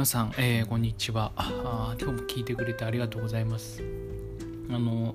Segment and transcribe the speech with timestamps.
[0.00, 1.94] 皆さん、えー、こんにちはあ。
[2.00, 3.82] 今日も聞いてくれてありがとうございます。
[4.70, 5.14] あの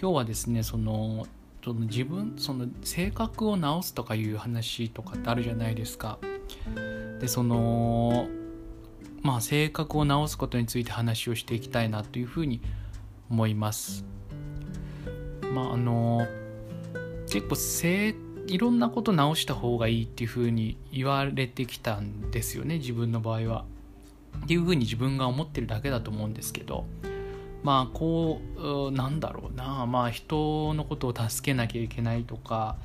[0.00, 1.26] 今日はですね、その
[1.64, 6.20] その自分その性格を直すとかいう話とかってあるじゃないですか。
[7.20, 8.28] でその
[9.22, 12.60] まあ性格を直すことについて話をしていきたいなというふうに
[13.28, 14.04] 思います。
[15.52, 16.24] まああの
[17.28, 18.14] 結構性
[18.46, 23.64] いろんなこと直した方がいいっていうふうに言われてきたんですよね自分の場合は。
[24.42, 26.86] っていうふうに自分が思ってるだけだと思うんですけど
[27.62, 32.76] まあこうなんだろうなまあ人のことを助けなきゃいけないとか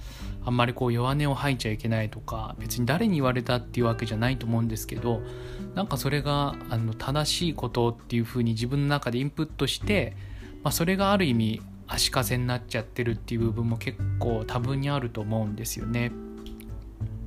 [0.45, 5.22] あんまりこう弱音を吐いちゃいけないとか別に誰に言われたっていうわけじゃないと思うんですけど
[5.75, 10.16] なんかそれがあの正しいことっていうふうに自分の中でインプットして、
[10.63, 16.11] まあ、それがある意味足かせになっちゃってるっていう部分も結構多分にあると思うんですよね。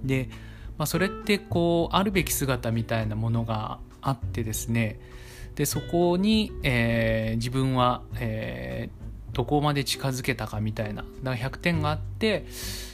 [0.05, 0.31] で、
[0.79, 4.99] まあ、それってこうあるべき姿みたいなものがあってですね。
[5.55, 11.03] でそこに、えー、自分は、えー、どこまで近づけたかみたいな。
[11.23, 12.47] だから100点があって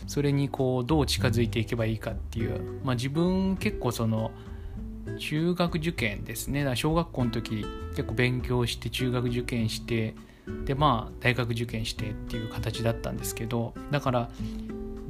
[0.06, 4.30] それにこうどう近づいていけばいいかっていう、まあ、自分結構その
[5.18, 6.64] 中学受験ですね。
[6.64, 10.14] だ小学校の時結構勉強して中学受験して
[10.64, 13.74] でまあ大学受験してっていう形だったんですけど。
[13.90, 14.30] だから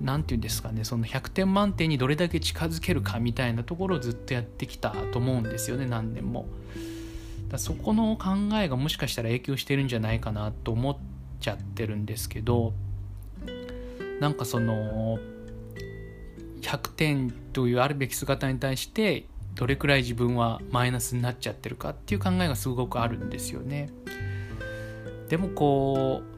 [0.00, 6.46] 何て言うんですかねその100点満点にどれだけ近づけるかみたいなところをずっとやってきたと思うんですよね何年も。
[7.48, 10.96] だそこの考えがもしかしたら影響してるんじゃないかなと思っ
[11.41, 12.74] ちゃってるんですけど
[14.20, 15.19] なんかその
[16.60, 23.88] 100点というあるべき姿に対してどれくらい自分はマイナスになっちゃってるかっていう考えがすごくあるんですよね。
[25.28, 26.38] でもこう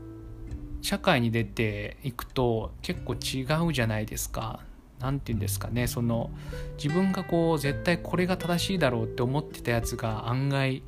[0.82, 4.60] 社会に出ていくと結構違うじゃないですか。
[5.00, 6.30] 何て言うんですかねその
[6.76, 10.82] 自分がこう絶対これが正しいだろうって思ってたやつが案外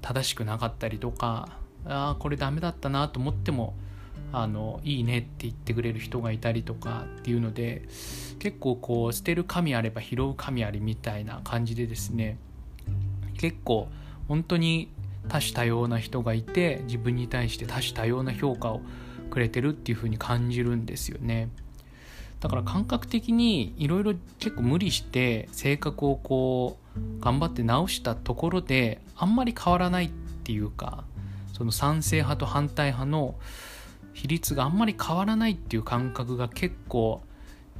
[0.00, 3.74] 正しくなかったりとかああこれダメだったなと思っても
[4.32, 7.82] あのいいねって言ってくれる人がいたりとかっていうので
[8.38, 12.38] 結構こう捨てる神あれば拾う神ありみたいな感じでですね
[13.38, 13.88] 結構
[14.28, 14.90] 本当に
[15.28, 18.80] 多種多様な人がいて自分に対して多種多様な評価を
[19.30, 21.48] くれてるっていう風に感じるんですよね。
[22.40, 30.10] だから感覚的にいろいろ結構無理して性格をこう頑張って直したところであんまり変わらないっ
[30.44, 31.04] ていうか
[31.54, 33.34] その賛成派と反対派の
[34.12, 37.22] 比率があんまり変わらないっていう感覚が結構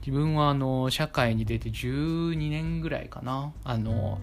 [0.01, 4.19] 自分はあの社会に出て12年ぐらいかなあの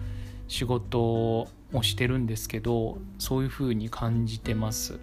[0.48, 4.98] 仕事をしてるんですけどそういうふうに感じてます。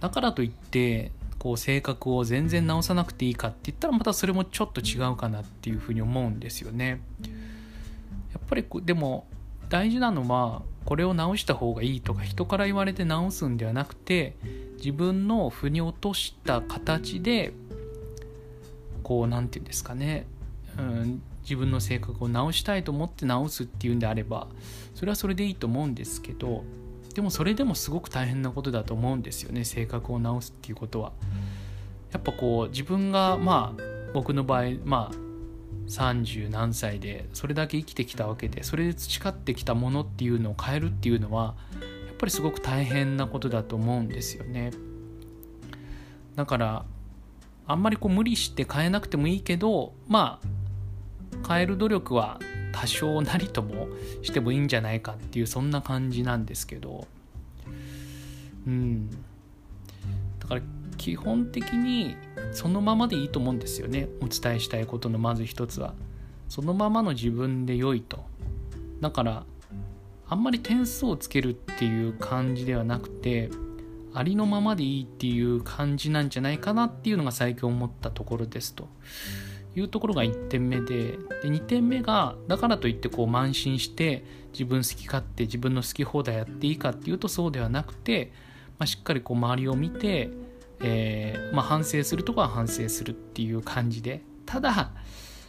[0.00, 7.00] だからといってこう性格を全然直さなくていいかって言ったらまたそれもちょっと違うかなっていうふうに思うんですよね。
[8.32, 9.26] やっぱりでも
[9.68, 14.36] 大事なのはこれを直した方がいいとか人から言われて直すんではなくて
[14.76, 17.52] 自分の腑に落とした形で
[19.02, 20.26] こう何て言うんですかね、
[20.78, 24.48] うん、自分の性格を直したいと思って直すっていうんであれば
[24.94, 26.64] それはそれでいいと思うんですけど
[27.14, 31.12] でもそれでもすごく大変なことだと思うんですよね性格を直すっていうことは。
[32.10, 33.82] やっぱこう自分がまあ
[34.12, 35.16] 僕の場合まあ
[35.88, 41.54] 30何歳でそれだけ生きてきたわけでそれで培ってきたものっていうのを変えるっていうのは
[42.06, 44.72] やっぱりすごく大変なことだと思うんですよね。
[46.36, 46.84] だから
[47.66, 50.46] あんまりこう無理して変えなくてもいいけどまあ
[51.46, 52.38] 変える努力は
[52.72, 53.88] 多少なりとも
[54.22, 57.06] してもいいんじゃないかっていうそんな感じなんですけど。
[58.66, 59.10] うん。
[60.40, 60.62] だから
[60.96, 62.16] 基本的に
[62.52, 64.08] そのままでいいと思うんですよね。
[64.20, 65.94] お伝えしたいことのまず一つは。
[66.48, 68.24] そのままの自分で良いと。
[69.00, 69.44] だから
[70.28, 73.50] あんまり点数をつけるっていう感じではなくて
[74.14, 78.88] ありのままでいいっていう感じなんじゃないかなっていうのが最近思ったところですと。
[79.74, 88.32] いうところが1点目でで2点目がだからといってこう慢心して自分好き勝手自分の好き放題やっていいかっていうとそうではなくて、
[88.78, 90.30] まあ、しっかりこう周りを見て、
[90.80, 94.92] えー、まあ、反省するとこは反省するっていう感じでただ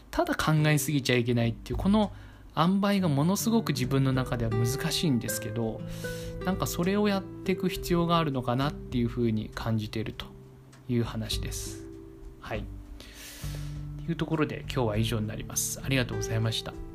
[0.10, 2.12] ただ考えすぎちゃいけないっていうこの
[2.56, 5.82] 塩梅がものすごく自分の中では難しいんですけど
[6.46, 10.26] なんかそれをやっていく必要があるのかなっていうふうに感じていると
[10.88, 11.88] いう話です。
[12.42, 12.66] はい。
[14.08, 15.82] いうところで今日は以上になります。
[15.84, 16.93] ありがとうございました。